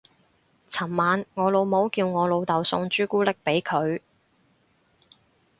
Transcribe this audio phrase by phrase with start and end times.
[0.71, 4.01] 尋晚我老母叫我老竇送朱古力俾佢